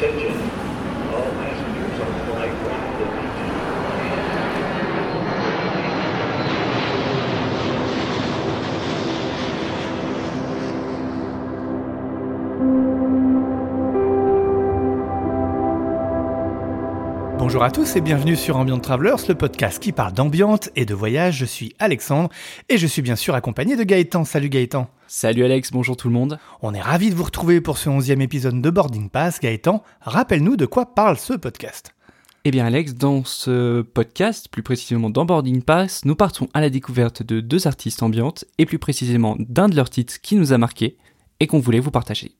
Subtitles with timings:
[0.00, 0.61] 将军
[17.52, 20.94] Bonjour à tous et bienvenue sur Ambient Travelers, le podcast qui parle d'ambiance et de
[20.94, 21.36] voyage.
[21.36, 22.30] Je suis Alexandre
[22.70, 24.24] et je suis bien sûr accompagné de Gaëtan.
[24.24, 24.88] Salut Gaëtan.
[25.06, 26.38] Salut Alex, bonjour tout le monde.
[26.62, 29.38] On est ravis de vous retrouver pour ce onzième épisode de Boarding Pass.
[29.38, 31.94] Gaëtan, rappelle-nous de quoi parle ce podcast.
[32.46, 36.70] Eh bien Alex, dans ce podcast, plus précisément dans Boarding Pass, nous partons à la
[36.70, 40.58] découverte de deux artistes ambiantes et plus précisément d'un de leurs titres qui nous a
[40.58, 40.96] marqué
[41.38, 42.32] et qu'on voulait vous partager.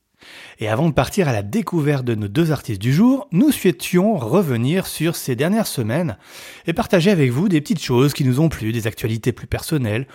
[0.58, 4.16] Et avant de partir à la découverte de nos deux artistes du jour, nous souhaitions
[4.16, 6.16] revenir sur ces dernières semaines
[6.66, 10.06] et partager avec vous des petites choses qui nous ont plu, des actualités plus personnelles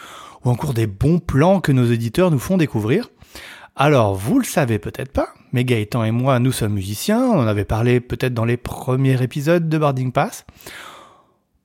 [0.45, 3.09] ou encore des bons plans que nos éditeurs nous font découvrir.
[3.75, 7.47] Alors, vous le savez peut-être pas, mais Gaëtan et moi, nous sommes musiciens, on en
[7.47, 10.45] avait parlé peut-être dans les premiers épisodes de Boarding Pass.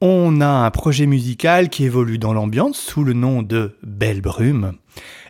[0.02, 4.72] On a un projet musical qui évolue dans l'ambiance sous le nom de Belle Brume.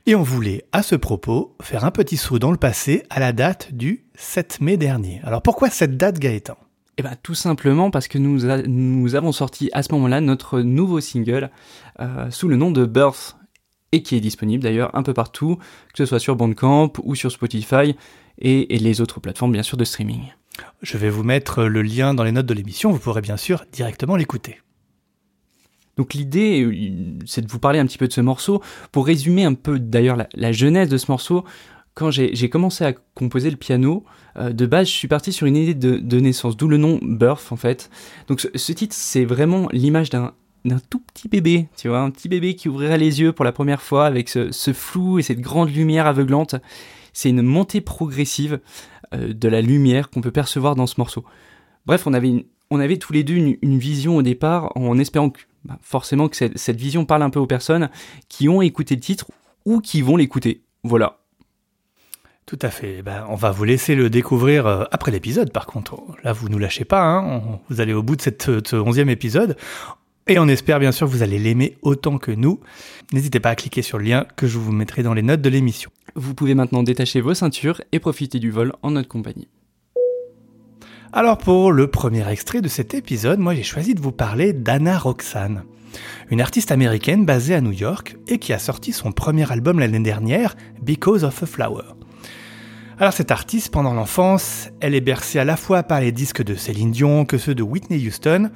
[0.06, 3.33] Et on voulait, à ce propos, faire un petit saut dans le passé à la
[3.33, 5.20] date du 7 mai dernier.
[5.22, 6.56] Alors pourquoi cette date, Gaëtan?
[6.98, 10.61] Eh bien tout simplement parce que nous, a- nous avons sorti à ce moment-là notre
[10.61, 11.50] nouveau single
[12.00, 13.36] euh, sous le nom de Birth
[13.92, 17.30] et qui est disponible d'ailleurs un peu partout, que ce soit sur Bandcamp ou sur
[17.30, 17.95] Spotify
[18.39, 20.23] et, et les autres plateformes bien sûr de streaming.
[20.83, 23.64] Je vais vous mettre le lien dans les notes de l'émission, vous pourrez bien sûr
[23.73, 24.61] directement l'écouter.
[25.97, 28.62] Donc l'idée, euh, c'est de vous parler un petit peu de ce morceau.
[28.93, 31.45] Pour résumer un peu d'ailleurs la, la genèse de ce morceau,
[31.95, 34.05] quand j'ai commencé à composer le piano,
[34.39, 37.53] euh, de base je suis parti sur une idée de, naissance, d'où le nom Birth
[37.53, 37.91] en fait.
[38.29, 40.33] Donc ce, titre c'est vraiment l'image d'un
[40.65, 43.51] d'un tout petit bébé, tu vois, un petit bébé qui ouvrirait les yeux pour la
[43.51, 46.55] première fois avec ce, flou et cette grande lumière aveuglante.
[47.13, 48.61] C'est une montée progressive
[49.13, 51.25] euh, de la lumière qu'on peut percevoir dans ce morceau.
[51.85, 55.30] Bref, on avait, on avait tous les deux une, une vision au départ en espérant
[55.30, 57.90] que, bah, forcément que cette, cette vision parle un peu aux personnes
[58.28, 59.27] qui ont écouté le titre
[59.64, 60.62] ou qui vont l'écouter.
[60.83, 61.18] Voilà.
[62.46, 62.96] Tout à fait.
[62.98, 65.96] Eh Ben, on va vous laisser le découvrir euh, après l'épisode, par contre.
[66.24, 67.24] Là, vous nous lâchez pas, hein.
[67.46, 69.56] On- vous allez au bout de cette, ce onzième épisode.
[70.28, 72.61] Et on espère bien sûr que vous allez l'aimer autant que nous.
[73.12, 75.48] N'hésitez pas à cliquer sur le lien que je vous mettrai dans les notes de
[75.48, 75.90] l'émission.
[76.14, 79.48] Vous pouvez maintenant détacher vos ceintures et profiter du vol en notre compagnie.
[81.14, 84.96] Alors pour le premier extrait de cet épisode, moi j'ai choisi de vous parler d'Anna
[84.96, 85.64] Roxane,
[86.30, 90.00] une artiste américaine basée à New York et qui a sorti son premier album l'année
[90.00, 91.84] dernière, Because of a Flower.
[92.98, 96.55] Alors cette artiste, pendant l'enfance, elle est bercée à la fois par les disques de
[96.55, 98.50] Céline Dion que ceux de Whitney Houston,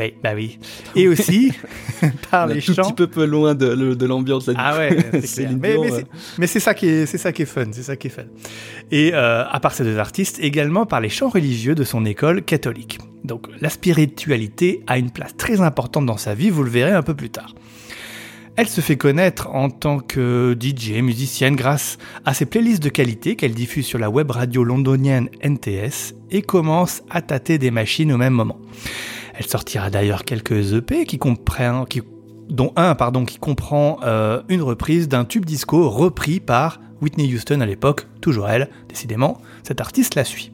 [0.00, 0.58] oui, bah oui,
[0.96, 1.52] et aussi
[2.30, 2.84] par les tout chants...
[2.84, 4.50] petit peu peu loin de, de l'ambiance.
[4.56, 5.76] Ah ouais, c'est Mais,
[6.38, 8.22] mais c'est ça qui est, c'est ça qui est fun, c'est ça qui est fun.
[8.90, 12.42] Et euh, à part ces deux artistes, également par les chants religieux de son école
[12.42, 12.98] catholique.
[13.24, 17.02] Donc la spiritualité a une place très importante dans sa vie, vous le verrez un
[17.02, 17.54] peu plus tard.
[18.56, 23.36] Elle se fait connaître en tant que DJ, musicienne, grâce à ses playlists de qualité
[23.36, 28.18] qu'elle diffuse sur la web radio londonienne NTS et commence à tâter des machines au
[28.18, 28.58] même moment.
[29.40, 32.02] Elle sortira d'ailleurs quelques EP qui comprennent, qui,
[32.50, 37.62] dont un pardon, qui comprend euh, une reprise d'un tube disco repris par Whitney Houston
[37.62, 40.52] à l'époque, toujours elle, décidément, cet artiste la suit.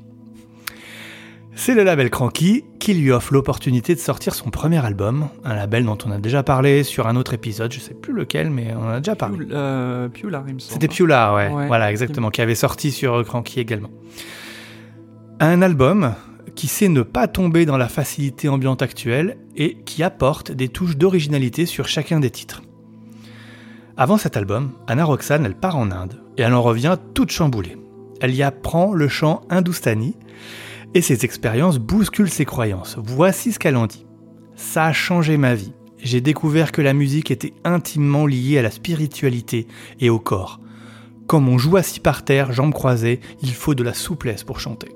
[1.56, 5.84] C'est le label Cranky qui lui offre l'opportunité de sortir son premier album, un label
[5.84, 8.84] dont on a déjà parlé sur un autre épisode, je sais plus lequel, mais on
[8.84, 9.48] en a déjà parlé.
[9.50, 10.74] Euh, Pioulard, il me semble.
[10.74, 11.48] C'était Pioula, ouais.
[11.48, 11.66] Ouais.
[11.66, 13.90] Voilà, exactement, qui avait sorti sur Cranky également.
[15.40, 16.14] Un album
[16.56, 20.96] qui sait ne pas tomber dans la facilité ambiante actuelle et qui apporte des touches
[20.96, 22.62] d'originalité sur chacun des titres.
[23.96, 27.76] Avant cet album, Anna Roxane, elle part en Inde et elle en revient toute chamboulée.
[28.20, 30.16] Elle y apprend le chant hindoustani
[30.94, 32.96] et ses expériences bousculent ses croyances.
[33.02, 34.06] Voici ce qu'elle en dit.
[34.54, 35.72] Ça a changé ma vie.
[35.98, 39.66] J'ai découvert que la musique était intimement liée à la spiritualité
[40.00, 40.60] et au corps.
[41.26, 44.88] Comme on joue assis par terre, jambes croisées, il faut de la souplesse pour chanter.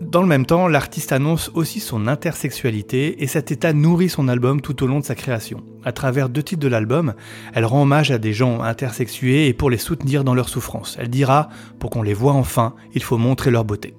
[0.00, 4.60] Dans le même temps, l'artiste annonce aussi son intersexualité et cet état nourrit son album
[4.60, 5.62] tout au long de sa création.
[5.84, 7.14] À travers deux titres de l'album,
[7.54, 10.96] elle rend hommage à des gens intersexués et pour les soutenir dans leur souffrance.
[10.98, 13.94] Elle dira, pour qu'on les voit enfin, il faut montrer leur beauté.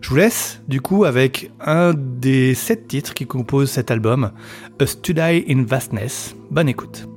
[0.00, 4.32] Je vous laisse du coup avec un des sept titres qui composent cet album,
[4.78, 6.36] A Study in Vastness.
[6.50, 7.08] Bonne écoute.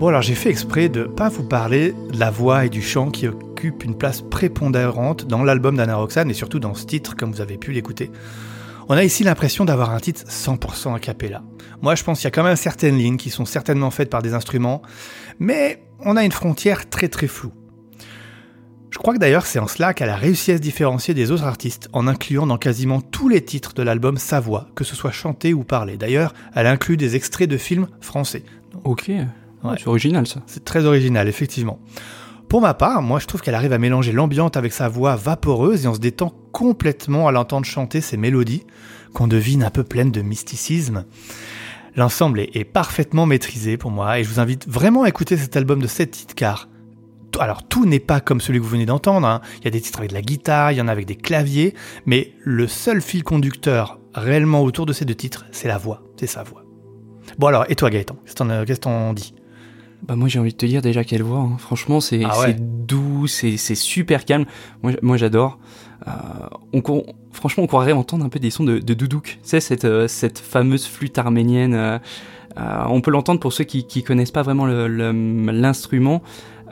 [0.00, 3.10] Bon alors j'ai fait exprès de pas vous parler de la voix et du chant
[3.10, 7.30] qui occupent une place prépondérante dans l'album d'Anna Roxane et surtout dans ce titre comme
[7.32, 8.10] vous avez pu l'écouter.
[8.88, 11.42] On a ici l'impression d'avoir un titre 100% a cappella.
[11.82, 14.22] Moi je pense qu'il y a quand même certaines lignes qui sont certainement faites par
[14.22, 14.80] des instruments,
[15.38, 17.52] mais on a une frontière très très floue.
[18.88, 21.44] Je crois que d'ailleurs c'est en cela qu'elle a réussi à se différencier des autres
[21.44, 25.12] artistes en incluant dans quasiment tous les titres de l'album sa voix, que ce soit
[25.12, 25.98] chanté ou parlé.
[25.98, 28.44] D'ailleurs, elle inclut des extraits de films français.
[28.84, 29.10] Ok,
[29.76, 30.42] c'est original ça.
[30.46, 31.78] C'est très original, effectivement.
[32.48, 35.84] Pour ma part, moi je trouve qu'elle arrive à mélanger l'ambiance avec sa voix vaporeuse
[35.84, 38.66] et on se détend complètement à l'entendre chanter ces mélodies
[39.14, 41.04] qu'on devine un peu pleines de mysticisme.
[41.94, 45.56] L'ensemble est, est, parfaitement maîtrisé pour moi et je vous invite vraiment à écouter cet
[45.56, 46.68] album de 7 titres car
[47.38, 49.40] alors tout n'est pas comme celui que vous venez d'entendre, hein.
[49.58, 51.16] il y a des titres avec de la guitare, il y en a avec des
[51.16, 51.74] claviers,
[52.06, 56.26] mais le seul fil conducteur réellement autour de ces deux titres, c'est la voix, c'est
[56.26, 56.64] sa voix.
[57.38, 59.34] Bon alors, et toi Gaëtan, qu'est-ce que t'en dis?
[60.02, 61.56] Bah moi j'ai envie de te dire déjà quelle voix, hein.
[61.58, 62.56] franchement c'est ah ouais.
[62.58, 64.46] doux, c'est super calme,
[64.82, 65.58] moi, moi j'adore.
[66.06, 66.10] Euh,
[66.72, 66.82] on,
[67.32, 70.08] franchement on croirait entendre un peu des sons de, de doudouk, tu sais cette, euh,
[70.08, 71.98] cette fameuse flûte arménienne, euh,
[72.56, 76.22] euh on peut l'entendre pour ceux qui, qui connaissent pas vraiment l'instrument,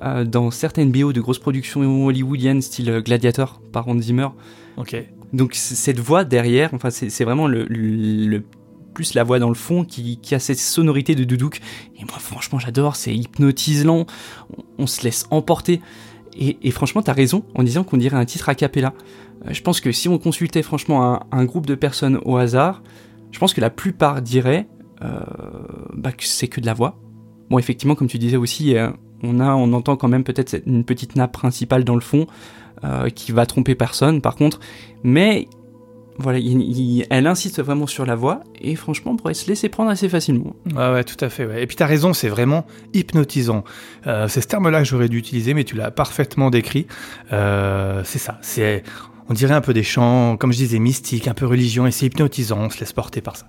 [0.03, 4.29] euh, dans certaines BO de grosses productions hollywoodiennes style Gladiator par Hans Zimmer.
[4.77, 4.97] Ok.
[5.33, 8.43] Donc cette voix derrière, enfin c'est vraiment le, le,
[8.99, 11.61] plus la voix dans le fond qui, a cette sonorité de doudouk.
[12.01, 14.07] Et moi franchement j'adore, c'est hypnotisant,
[14.77, 15.81] on, se laisse emporter.
[16.37, 18.95] Et, franchement t'as raison en disant qu'on dirait un titre a cappella.
[19.47, 22.83] Euh, je pense que si on consultait franchement un, groupe de personnes au hasard,
[23.31, 24.67] je pense que la plupart diraient
[25.05, 25.21] euh,
[25.95, 26.99] bah, que c'est que de la voix.
[27.51, 28.75] Bon effectivement comme tu disais aussi,
[29.23, 32.27] on a, on entend quand même peut-être une petite nappe principale dans le fond
[32.83, 34.59] euh, qui va tromper personne, par contre,
[35.05, 35.49] mais
[36.19, 39.69] voilà, il, il, elle insiste vraiment sur la voix et franchement, on pourrait se laisser
[39.69, 40.57] prendre assez facilement.
[40.75, 41.47] Ouais, ouais, tout à fait.
[41.47, 41.63] Ouais.
[41.63, 43.63] Et puis t'as raison, c'est vraiment hypnotisant.
[44.07, 46.87] Euh, c'est ce terme-là que j'aurais dû utiliser, mais tu l'as parfaitement décrit.
[47.33, 48.39] Euh, c'est ça.
[48.43, 48.83] C'est,
[49.29, 52.07] on dirait un peu des chants, comme je disais, mystiques, un peu religion, et c'est
[52.07, 52.59] hypnotisant.
[52.59, 53.47] On se laisse porter par ça.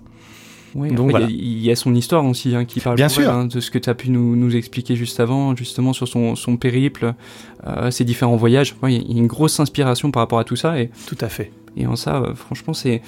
[0.76, 1.26] Oui, Donc, voilà.
[1.28, 3.28] il, y a, son histoire aussi hein, qui parle Bien sûr.
[3.28, 6.36] Hein, de ce que tu as pu nous, nous, expliquer juste avant, justement sur son,
[6.36, 7.14] son périple,
[7.66, 8.76] euh, ses différents voyages.
[8.82, 10.78] Ouais, il y a une grosse inspiration par rapport à tout ça.
[10.80, 11.50] Et, tout à fait.
[11.76, 13.02] Et en ça, euh, franchement, c'est.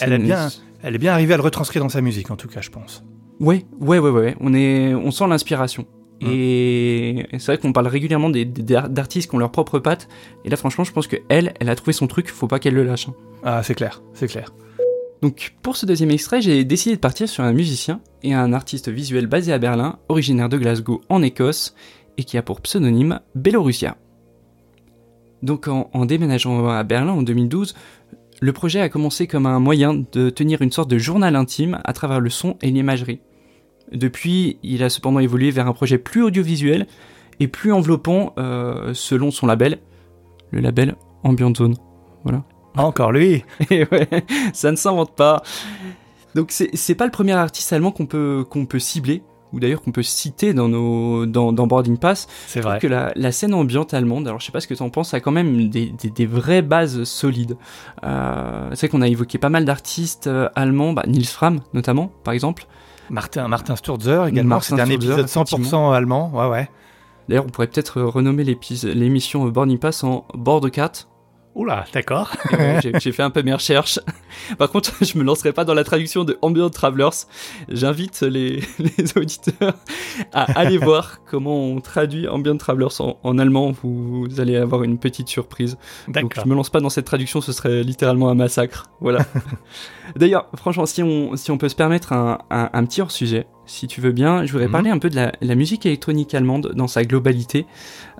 [0.00, 0.48] Elle, est bien,
[0.82, 3.04] elle est bien arrivée à le retranscrire dans sa musique, en tout cas, je pense.
[3.38, 4.36] Ouais, ouais, ouais, ouais.
[4.40, 5.86] On, est, on sent l'inspiration.
[6.20, 6.26] Mmh.
[6.28, 10.08] Et c'est vrai qu'on parle régulièrement d'artistes qui ont leur propre patte.
[10.44, 12.28] Et là, franchement, je pense que elle, elle a trouvé son truc.
[12.28, 13.08] Faut pas qu'elle le lâche.
[13.08, 13.14] Hein.
[13.42, 14.52] Ah, c'est clair, c'est clair.
[15.22, 18.88] Donc pour ce deuxième extrait, j'ai décidé de partir sur un musicien et un artiste
[18.88, 21.74] visuel basé à Berlin, originaire de Glasgow en Écosse,
[22.16, 23.96] et qui a pour pseudonyme Belorussia.
[25.42, 27.74] Donc en, en, déménageant à Berlin en 2012,
[28.40, 31.92] le projet a commencé comme un moyen de tenir une sorte de journal intime à
[31.92, 33.20] travers le son et l'imagerie.
[33.92, 36.86] Depuis, il a cependant évolué vers un projet plus audiovisuel
[37.38, 39.78] et plus enveloppant euh, selon son label,
[40.52, 41.76] le label Ambient Zone.
[42.24, 42.44] Voilà.
[42.76, 44.08] Encore lui Et ouais,
[44.52, 45.42] ça ne s'invente pas.
[46.34, 49.92] Donc c'est pas le premier artiste allemand qu'on peut, qu'on peut cibler, ou d'ailleurs qu'on
[49.92, 52.28] peut citer dans, nos, dans, dans Boarding Pass.
[52.46, 52.78] C'est vrai.
[52.78, 55.14] que la, la, scène ambiante allemande, alors je sais pas ce que tu en penses,
[55.14, 57.56] a quand même des, des, des vraies bases solides.
[58.04, 62.34] Euh, c'est qu'on a évoqué pas mal d'artistes euh, allemands, bah, Nils Fram notamment, par
[62.34, 62.66] exemple.
[63.10, 66.70] Martin, Martin Sturzer également, c'est un épisode 100% allemand, ouais ouais.
[67.28, 71.06] D'ailleurs, on pourrait peut-être renommer l'émission Boarding Pass en Board 4,
[71.56, 72.30] Oula, d'accord.
[73.00, 73.98] J'ai fait un peu mes recherches.
[74.56, 77.26] Par contre, je me lancerai pas dans la traduction de Ambient Travelers.
[77.68, 79.74] J'invite les, les, auditeurs
[80.32, 83.72] à aller voir comment on traduit Ambient Travelers en, en, allemand.
[83.82, 85.76] Vous, vous, allez avoir une petite surprise.
[86.06, 88.90] Donc, je me lance pas dans cette traduction, ce serait littéralement un massacre.
[89.00, 89.26] Voilà.
[90.16, 93.86] D'ailleurs, franchement, si on, si on peut se permettre un, un, un petit hors-sujet, si
[93.86, 94.70] tu veux bien, je voudrais Mhm.
[94.70, 94.72] mmh.
[94.72, 97.66] parler un peu de la, la, musique électronique allemande dans sa globalité.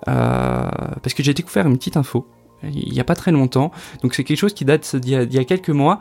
[0.08, 0.68] Euh,
[1.02, 2.26] parce que j'ai découvert une petite info
[2.62, 3.70] il n'y a pas très longtemps.
[4.02, 6.00] Donc c'est quelque chose qui date d'il y, a quelques mois.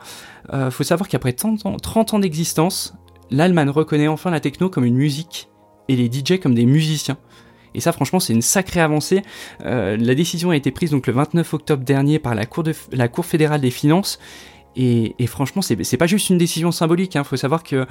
[0.54, 2.94] Euh, faut savoir qu'après 30 ans, 30 ans d'existence,
[3.32, 5.50] l'Allemagne reconnaît enfin la techno comme une musique
[5.88, 7.18] et les DJ comme des musiciens.
[7.76, 9.22] Et ça, franchement, c'est une sacrée avancée.
[9.64, 12.74] Euh, la décision a été prise donc le 29 octobre dernier par la Cour, de,
[12.92, 14.20] la cour fédérale des finances.
[14.76, 17.16] Et, franchement, c'est pas juste une décision symbolique.
[17.16, 17.24] Il hein.
[17.26, 17.86] faut savoir que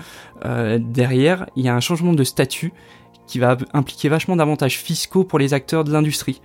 [0.47, 2.73] euh, derrière, il y a un changement de statut
[3.27, 6.41] qui va impliquer vachement d'avantages fiscaux pour les acteurs de l'industrie.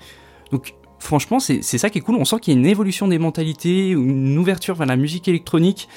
[0.51, 0.73] Donc
[1.03, 2.15] franchement, c'est ça qui est cool.
[2.15, 5.87] On sent qu'il y a une évolution des mentalités, une ouverture vers la musique électronique.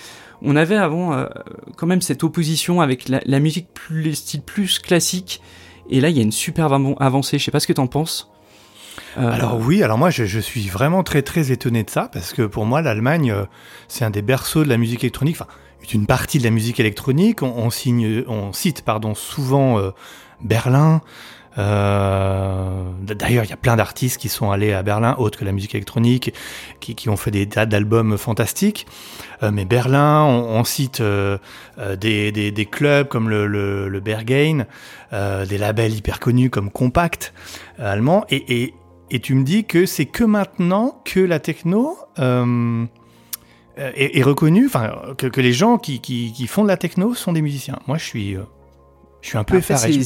[0.42, 1.26] On avait avant euh,
[1.76, 5.40] quand même cette opposition avec la, musique plus les styles plus classiques.
[5.88, 7.38] Et là, il y a une super avancée.
[7.38, 8.30] Je sais pas ce que t'en penses.
[9.16, 9.30] Euh...
[9.30, 12.64] Alors oui, alors moi je, suis vraiment très très étonné de ça parce que pour
[12.64, 13.44] moi l'Allemagne euh,
[13.88, 15.36] c'est un des berceaux de la musique électronique.
[15.38, 15.50] Enfin,
[15.92, 17.42] une partie de la musique électronique.
[17.42, 19.80] On, signe, on cite pardon souvent
[20.42, 21.00] Berlin.
[21.58, 25.52] Euh, D'ailleurs, il y a plein d'artistes qui sont allés à Berlin, autres que la
[25.52, 26.34] musique électronique,
[26.80, 28.86] qui, ont fait des dates d'albums fantastiques.
[29.42, 31.38] Euh, mais Berlin, on, cite euh,
[31.96, 37.32] des, clubs comme le, le, des labels hyper connus comme Compact
[37.78, 38.24] allemand.
[38.30, 38.74] Et,
[39.22, 44.68] tu me dis que c'est que maintenant que la techno est, reconnue,
[45.16, 47.78] que, les gens qui, font de la techno sont des musiciens.
[47.86, 48.36] Moi, je suis
[49.26, 49.98] je suis un peu effaré.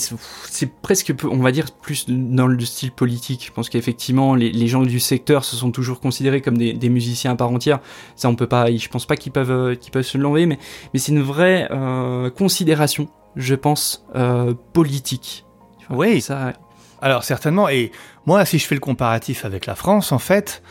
[0.48, 3.44] C'est presque, on va dire, plus dans le style politique.
[3.46, 6.88] Je pense qu'effectivement, les, les, gens du secteur se sont toujours considérés comme des, des,
[6.88, 7.80] musiciens à part entière.
[8.16, 8.74] Ça, on peut pas.
[8.74, 10.58] Je pense pas qu'ils peuvent, qu'ils peuvent se l'enlever, mais,
[10.94, 15.44] mais c'est une vraie euh, considération, je pense, euh, politique.
[15.90, 16.22] Oui.
[16.22, 16.54] Ça.
[17.02, 17.68] Alors certainement.
[17.68, 17.92] Et
[18.24, 20.62] moi, si je fais le comparatif avec la France, en fait.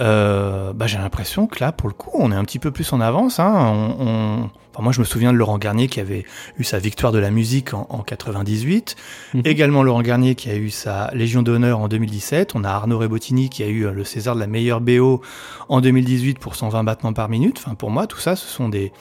[0.00, 2.92] Euh, bah, j'ai l'impression que là, pour le coup, on est un petit peu plus
[2.92, 3.38] en avance.
[3.38, 3.52] Hein.
[3.54, 4.50] On, on...
[4.72, 6.24] Enfin, moi, je me souviens de Laurent Garnier qui avait
[6.58, 8.96] eu sa victoire de la musique en, en 98.
[9.34, 9.40] Mmh.
[9.44, 12.56] Également Laurent Garnier qui a eu sa Légion d'honneur en 2017.
[12.56, 15.22] On a Arnaud Rebottini qui a eu le César de la meilleure BO
[15.68, 17.62] en 2018 pour 120 battements par minute.
[17.64, 18.92] Enfin, pour moi, tout ça, ce sont des,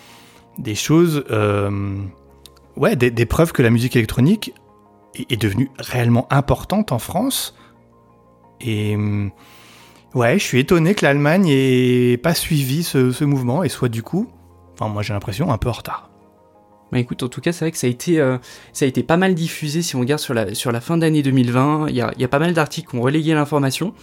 [0.59, 1.97] des choses, euh,
[2.77, 4.53] ouais, des, des, preuves que la musique électronique
[5.15, 7.55] est, est devenue réellement importante en France.
[8.61, 8.95] Et
[10.15, 14.03] Ouais, je suis étonné que l'Allemagne ait pas suivi ce, ce, mouvement et soit du
[14.03, 14.27] coup,
[14.73, 16.11] enfin moi j'ai l'impression, un peu en retard.
[16.91, 18.37] Bah écoute, en tout cas, c'est vrai que ça a été, euh,
[18.71, 21.23] ça a été pas mal diffusé si on regarde sur la, sur la fin d'année
[21.23, 21.87] 2020.
[21.89, 23.95] Il y a, y a, pas mal d'articles qui ont relayé l'information.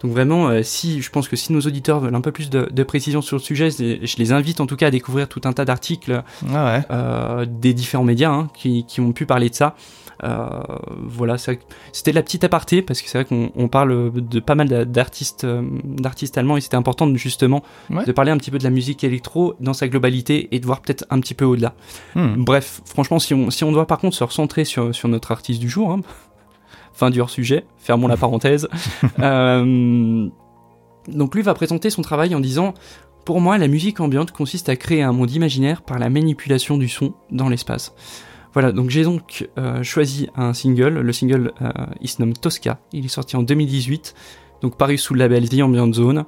[0.00, 2.68] Donc vraiment, euh, si je pense que si nos auditeurs veulent un peu plus de,
[2.72, 5.52] de précision sur le sujet, je les invite en tout cas à découvrir tout un
[5.52, 6.84] tas d'articles ah ouais.
[6.90, 9.76] euh, des différents médias hein, qui, qui ont pu parler de ça.
[10.24, 10.62] Euh,
[11.02, 15.44] voilà, c'était la petite aparté parce que c'est vrai qu'on parle de pas mal d'artistes,
[15.44, 18.04] euh, d'artistes allemands et c'était important justement ouais.
[18.04, 20.80] de parler un petit peu de la musique électro dans sa globalité et de voir
[20.80, 21.74] peut-être un petit peu au-delà.
[22.14, 22.44] Hmm.
[22.44, 25.60] Bref, franchement, si on, si on doit par contre se recentrer sur, sur notre artiste
[25.60, 26.00] du jour, hein,
[26.92, 28.68] fin du hors-sujet, fermons la parenthèse.
[29.18, 30.28] euh,
[31.08, 32.74] donc lui va présenter son travail en disant
[33.24, 36.88] Pour moi, la musique ambiante consiste à créer un monde imaginaire par la manipulation du
[36.88, 37.92] son dans l'espace.
[38.52, 41.00] Voilà, donc j'ai donc euh, choisi un single.
[41.00, 42.80] Le single, euh, il se nomme Tosca.
[42.92, 44.14] Il est sorti en 2018,
[44.60, 46.24] donc paru sous le label The Ambient Zone.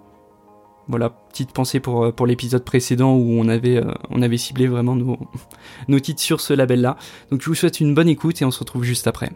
[0.89, 4.97] Voilà, petite pensée pour, pour l'épisode précédent où on avait, euh, on avait ciblé vraiment
[4.97, 5.19] nos,
[5.89, 6.97] nos titres sur ce label-là.
[7.31, 9.31] Donc je vous souhaite une bonne écoute et on se retrouve juste après.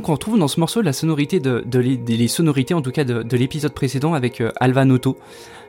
[0.00, 3.22] Donc on retrouve dans ce morceau la sonorité de, les, sonorités en tout cas de,
[3.22, 4.86] de l'épisode précédent avec euh, Alva.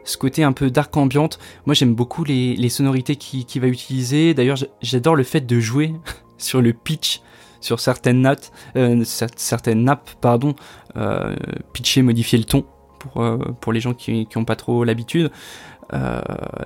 [0.05, 1.37] Ce côté un peu dark ambiante.
[1.65, 4.33] Moi j'aime beaucoup les, sonorités qu'il qui va utiliser.
[4.33, 5.93] D'ailleurs j'adore le fait de jouer
[6.37, 7.19] sur le pitch,
[7.59, 10.55] sur certaines notes, euh, cer- certaines nappes, pardon,
[10.95, 11.35] euh,
[11.73, 12.63] pitcher, modifier le ton
[12.99, 15.29] pour, euh, pour les gens qui n'ont pas trop l'habitude.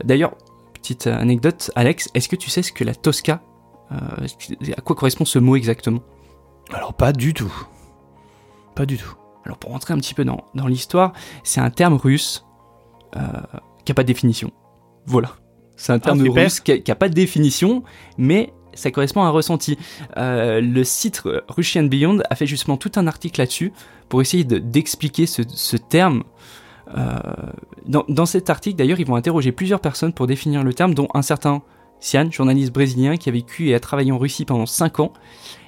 [0.03, 0.35] D'ailleurs,
[0.75, 3.41] petite anecdote, Alex, est-ce que tu sais ce que la Tosca,
[3.89, 6.03] à quoi correspond ce mot exactement?
[6.73, 7.53] Alors pas du tout.
[8.75, 9.13] Pas du tout.
[9.45, 12.45] Alors pour rentrer un petit peu dans, dans l'histoire, c'est un terme russe
[13.15, 13.19] euh,
[13.85, 14.51] qui n'a pas de définition.
[15.05, 15.29] Voilà.
[15.75, 16.43] C'est un terme super.
[16.43, 17.83] russe qui n'a pas de définition,
[18.17, 19.77] mais ça correspond à un ressenti.
[20.17, 23.71] Euh, le site Russian Beyond a fait justement tout un article là-dessus
[24.09, 26.23] pour essayer de- d'expliquer ce, ce terme.
[26.97, 27.17] Euh,
[27.87, 31.07] dans, dans cet article, d'ailleurs, ils vont interroger plusieurs personnes pour définir le terme, dont
[31.13, 31.61] un certain
[31.99, 35.13] Sian, journaliste brésilien qui a vécu et a travaillé en Russie pendant 5 ans.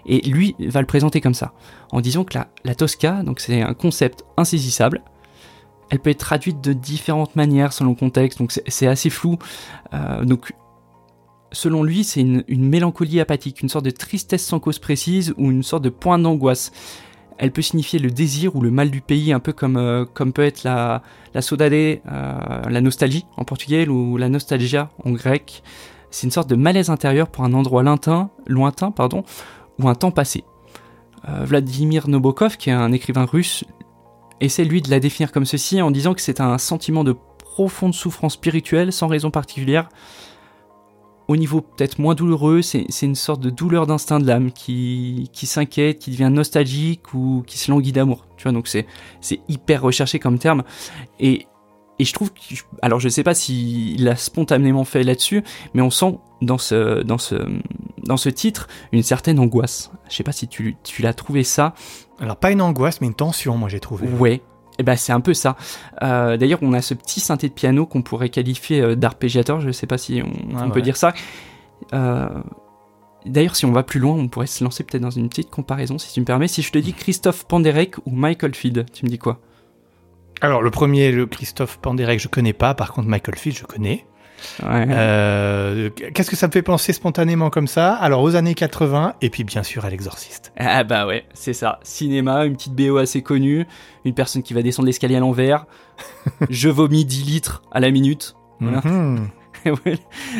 [0.06, 1.54] Et lui va le présenter comme ça,
[1.92, 5.02] en disant que la, Tosca, donc c'est un concept insaisissable.
[5.90, 9.38] Elle peut être traduite de différentes manières selon le contexte, donc c'est- assez flou.
[9.94, 10.54] Euh, donc,
[11.52, 15.50] selon lui, c'est une, une mélancolie apathique, une sorte de tristesse sans cause précise ou
[15.52, 16.72] une sorte de point d'angoisse.
[17.38, 20.34] Elle peut signifier le désir ou le mal du pays, un peu comme, euh, comme
[20.34, 25.64] peut être la, la saudade, euh, la nostalgie en portugais ou la nostalgia en grec.
[26.10, 29.24] C'est une sorte de malaise intérieur pour un endroit lointain, lointain pardon,
[29.80, 30.44] ou un temps passé.
[31.28, 33.64] Euh, Vladimir Nabokov, qui est un écrivain russe,
[34.40, 37.94] essaie lui de la définir comme ceci en disant que c'est un sentiment de profonde
[37.94, 39.90] souffrance spirituelle sans raison particulière.
[41.28, 45.46] Au niveau peut-être moins douloureux, c'est une sorte de douleur d'instinct de l'âme qui, qui
[45.46, 48.26] s'inquiète, qui devient nostalgique ou qui se languit d'amour.
[48.38, 48.86] Tu vois, donc c'est
[49.50, 50.64] hyper recherché comme terme.
[51.20, 51.48] Et,
[52.00, 52.40] et je trouve que,
[52.82, 57.18] alors je sais pas s'il l'a spontanément fait là-dessus, mais on sent dans ce, dans
[57.18, 57.36] ce,
[58.04, 59.92] dans ce titre une certaine angoisse.
[60.10, 61.74] Je sais pas si tu, tu l'as trouvé ça.
[62.20, 64.08] Alors pas une angoisse, mais une tension, moi j'ai trouvé.
[64.08, 64.42] Ouais.
[64.80, 65.58] Et ben c'est un peu ça.
[66.04, 69.60] Euh, D'ailleurs, on a ce petit synthé de piano qu'on pourrait qualifier euh, d'arpégiateur.
[69.60, 71.14] Je sais pas si on, Ah on peut dire ça.
[71.94, 72.30] Euh,
[73.26, 75.98] D'ailleurs, si on va plus loin, on pourrait se lancer peut-être dans une petite comparaison,
[75.98, 76.48] si tu me permets.
[76.48, 79.40] Si je te dis Christophe Panderek ou Michael Field, tu me dis quoi?
[80.42, 82.74] Alors le premier, le Christophe Panderek, je connais pas.
[82.74, 84.06] Par contre, Michael Field, je connais.
[84.62, 84.86] Ouais.
[84.90, 87.94] Euh, Qu'est-ce que ça me fait penser spontanément comme ça?
[87.94, 90.54] Alors aux années 80, et puis bien sûr à l'exorciste.
[90.58, 91.80] Ah bah ouais, c'est ça.
[91.84, 93.66] Cinéma, une petite BO assez connue,
[94.06, 95.66] une personne qui va descendre l'escalier à l'envers.
[96.50, 98.36] je vomis 10 litres à la minute.
[98.60, 98.82] Voilà.
[98.82, 99.28] Mhm.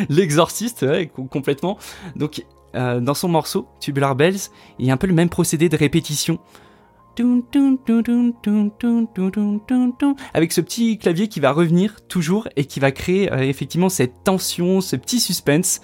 [0.08, 1.76] L'exorciste, ouais, complètement.
[2.16, 4.38] Donc, euh, dans son morceau, Tubular Bells,
[4.78, 6.38] il y a un peu le même procédé de répétition.
[10.34, 14.24] Avec ce petit clavier qui va revenir toujours et qui va créer euh, effectivement cette
[14.24, 15.80] tension, ce petit suspense.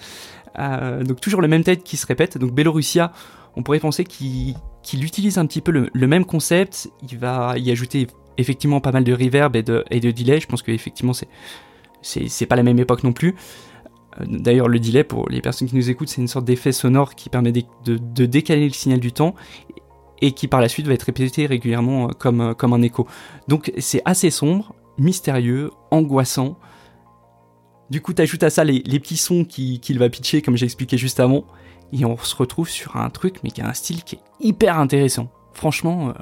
[0.59, 2.37] Euh, donc toujours le même tête qui se répète.
[2.37, 3.11] Donc Bellorussia,
[3.55, 4.55] on pourrait penser qu'il
[4.93, 6.89] utilise un petit peu le, même concept.
[7.09, 10.39] Il va y ajouter effectivement pas mal de reverb et de, delay.
[10.39, 11.13] Je pense que effectivement
[12.01, 13.35] c'est pas la même époque non plus.
[14.21, 17.15] Euh, D'ailleurs, le delay, pour les personnes qui nous écoutent, c'est une sorte d'effet sonore
[17.15, 19.35] qui permet de décaler le signal du temps
[20.21, 23.07] et qui par la suite va être répété régulièrement euh, comme, euh, comme un écho.
[23.47, 26.57] Donc c'est assez sombre, mystérieux, angoissant.
[27.89, 30.65] Du coup, t'ajoutes à ça les, les petits sons qui- qu'il va pitcher, comme j'ai
[30.65, 31.45] expliqué juste avant,
[31.93, 34.79] et on se retrouve sur un truc, mais qui a un style qui est hyper
[34.79, 35.29] intéressant.
[35.53, 36.13] Franchement, euh,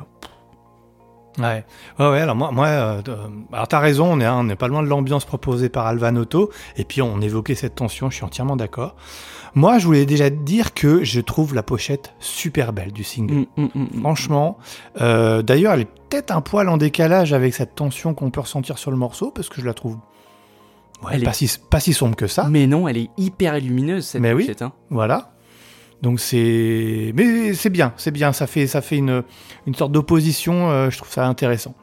[1.40, 1.66] Ouais.
[2.00, 2.20] ouais, ouais.
[2.22, 3.16] Alors moi, moi, euh, euh,
[3.52, 6.84] alors t'as raison, on est, on n'est pas loin de l'ambiance proposée par Alvanoto, et
[6.84, 8.96] puis on évoquait cette tension, je suis entièrement d'accord.
[9.56, 13.46] Moi, je voulais déjà te dire que je trouve la pochette super belle du single.
[13.56, 14.00] mm, mm, mm.
[14.02, 14.58] Franchement,
[15.02, 18.78] euh, d'ailleurs, elle est peut-être un poil en décalage avec cette tension qu'on peut ressentir
[18.80, 19.98] sur le morceau, parce que je la trouve
[21.04, 22.48] ouais, Elle pas, est- si, pas si sombre que ça.
[22.50, 24.44] Mais non, elle est hyper lumineuse cette Mais oui.
[24.44, 24.74] pochette, hein.
[24.90, 25.33] Voilà.
[26.04, 28.34] Donc c'est, mais c'est bien, c'est bien.
[28.34, 29.24] Ça fait, une,
[29.74, 30.70] sorte d'opposition.
[30.70, 31.74] euh, je trouve ça intéressant.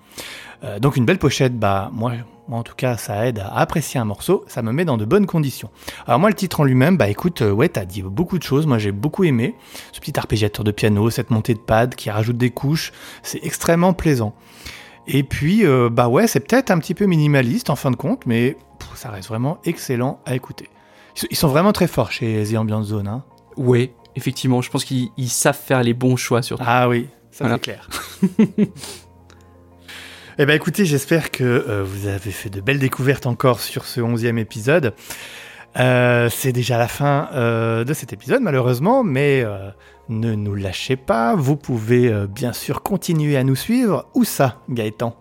[0.62, 2.12] Euh, donc une belle pochette, bah moi,
[2.50, 4.44] en tout cas, ça aide à apprécier un morceau.
[4.46, 5.70] Ça me met dans de bonnes conditions.
[6.06, 8.66] Alors moi, le titre en lui-même, bah écoute, euh, ouais, t'as dit beaucoup de choses.
[8.66, 9.54] Moi, j'ai beaucoup aimé
[9.90, 12.92] ce petit arpégiateur de piano, cette montée de pad qui rajoute des couches.
[13.22, 14.34] C'est extrêmement plaisant.
[15.06, 18.58] Et puis, bah ouais, c'est peut-être un petit peu minimaliste en fin de compte, mais
[18.94, 20.68] ça reste vraiment excellent à écouter.
[21.30, 23.08] Ils sont- vraiment très forts chez The Ambient Zone.
[23.08, 23.24] Hein.
[23.56, 26.64] Ouais, effectivement, je pense qu'ils ils savent faire les bons choix surtout.
[26.66, 27.56] Ah oui, ça Voilà.
[27.56, 27.88] c'est clair.
[30.38, 34.00] eh ben écoutez, j'espère que euh, vous avez fait de belles découvertes encore sur ce
[34.00, 34.94] onzième épisode.
[35.78, 39.44] Euh, c'est déjà la fin euh, de cet épisode malheureusement, mais
[40.08, 41.34] ne nous lâchez pas.
[41.36, 44.06] Vous pouvez bien sûr continuer à nous suivre.
[44.14, 45.14] Où ça, Gaëtan?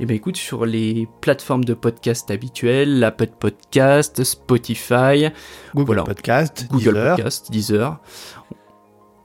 [0.00, 5.28] Et ben écoute, sur les plateformes de podcast habituelles, l'Apple Podcast, Spotify,
[5.74, 6.02] Google Voilà.
[6.02, 7.14] Podcast, Google Deezer.
[7.16, 8.00] Podcast, Deezer.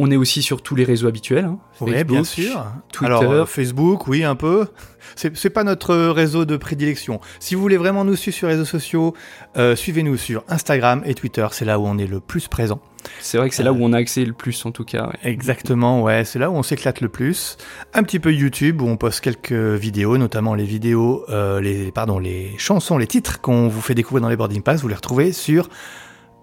[0.01, 1.45] On est aussi sur tous les réseaux habituels.
[1.45, 1.59] hein.
[1.81, 2.65] Oui, bien sûr.
[2.93, 3.05] Twitter.
[3.13, 4.67] Alors, euh, Facebook, oui, un peu.
[5.15, 7.19] C'est c'est pas notre réseau de prédilection.
[7.39, 9.13] Si vous voulez vraiment nous suivre sur les réseaux sociaux,
[9.57, 11.45] euh, suivez-nous sur Instagram et Twitter.
[11.51, 12.79] C'est là où on est le plus présent.
[13.21, 15.07] C'est vrai que c'est là où on a accès le plus en tout cas.
[15.07, 15.13] ouais.
[15.23, 17.57] Exactement, ouais, c'est là où on s'éclate le plus.
[17.93, 22.19] Un petit peu YouTube où on poste quelques vidéos, notamment les vidéos, euh, les pardon,
[22.19, 24.81] les chansons, les titres qu'on vous fait découvrir dans les boarding pass.
[24.81, 25.69] Vous les retrouvez sur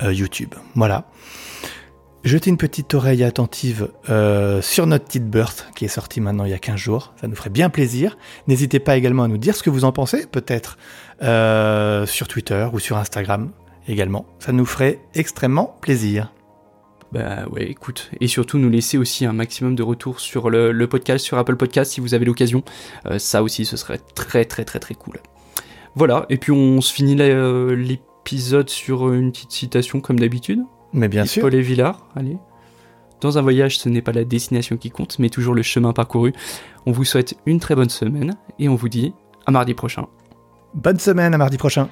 [0.02, 0.54] euh, YouTube.
[0.74, 1.06] Voilà.
[2.26, 6.50] Jetez une petite oreille attentive euh, sur notre petite burst qui est sortie maintenant il
[6.50, 7.14] y a 15 jours.
[7.20, 8.18] Ça nous ferait bien plaisir.
[8.48, 10.76] N'hésitez pas également à nous dire ce que vous en pensez, peut-être
[11.22, 13.52] euh, sur Twitter ou sur Instagram
[13.86, 14.26] également.
[14.40, 16.32] Ça nous ferait extrêmement plaisir.
[17.12, 18.10] Bah ouais, écoute.
[18.20, 21.56] Et surtout, nous laisser aussi un maximum de retours sur le, le podcast, sur Apple
[21.56, 22.62] Podcast, si vous avez l'occasion.
[23.06, 25.20] Euh, ça aussi, ce serait très très très très cool.
[25.94, 30.60] Voilà, et puis on se finit euh, l'épisode sur une petite citation comme d'habitude.
[30.92, 31.42] Mais bien sûr.
[31.42, 32.36] Paul et Villard, allez.
[33.20, 36.34] Dans un voyage, ce n'est pas la destination qui compte, mais toujours le chemin parcouru.
[36.84, 39.14] On vous souhaite une très bonne semaine et on vous dit
[39.46, 40.06] à mardi prochain.
[40.74, 41.88] Bonne semaine, à mardi prochain.